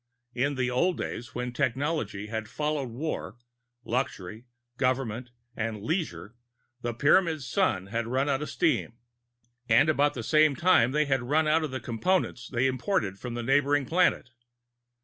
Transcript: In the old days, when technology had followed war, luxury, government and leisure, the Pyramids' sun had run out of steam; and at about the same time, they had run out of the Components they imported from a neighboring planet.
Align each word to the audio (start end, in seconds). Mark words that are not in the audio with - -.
In 0.33 0.55
the 0.55 0.71
old 0.71 0.97
days, 0.97 1.35
when 1.35 1.51
technology 1.53 2.25
had 2.25 2.49
followed 2.49 2.89
war, 2.89 3.37
luxury, 3.85 4.45
government 4.77 5.29
and 5.55 5.83
leisure, 5.83 6.33
the 6.81 6.91
Pyramids' 6.95 7.45
sun 7.47 7.85
had 7.85 8.07
run 8.07 8.27
out 8.27 8.41
of 8.41 8.49
steam; 8.49 8.93
and 9.69 9.89
at 9.89 9.93
about 9.93 10.15
the 10.15 10.23
same 10.23 10.55
time, 10.55 10.91
they 10.91 11.05
had 11.05 11.21
run 11.21 11.47
out 11.47 11.63
of 11.63 11.69
the 11.69 11.79
Components 11.79 12.47
they 12.49 12.65
imported 12.65 13.19
from 13.19 13.37
a 13.37 13.43
neighboring 13.43 13.85
planet. 13.85 14.31